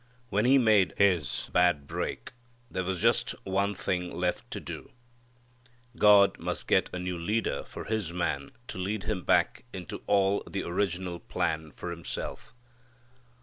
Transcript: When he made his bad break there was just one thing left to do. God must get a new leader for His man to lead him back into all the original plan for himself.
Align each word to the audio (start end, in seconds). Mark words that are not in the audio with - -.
When 0.29 0.45
he 0.45 0.57
made 0.57 0.95
his 0.97 1.51
bad 1.53 1.85
break 1.85 2.31
there 2.71 2.83
was 2.83 2.99
just 2.99 3.35
one 3.43 3.75
thing 3.75 4.09
left 4.09 4.49
to 4.49 4.59
do. 4.59 4.89
God 5.95 6.39
must 6.39 6.67
get 6.67 6.89
a 6.91 6.97
new 6.97 7.19
leader 7.19 7.63
for 7.65 7.83
His 7.83 8.11
man 8.11 8.49
to 8.69 8.79
lead 8.79 9.03
him 9.03 9.23
back 9.23 9.63
into 9.71 10.01
all 10.07 10.41
the 10.49 10.63
original 10.63 11.19
plan 11.19 11.71
for 11.71 11.91
himself. 11.91 12.55